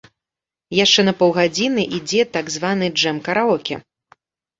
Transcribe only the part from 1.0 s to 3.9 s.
на паўгадзіны ідзе так званы джэм-караоке.